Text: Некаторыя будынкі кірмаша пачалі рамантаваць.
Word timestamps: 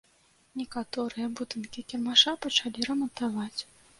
Некаторыя 0.61 1.27
будынкі 1.41 1.83
кірмаша 1.93 2.33
пачалі 2.47 2.89
рамантаваць. 2.91 3.61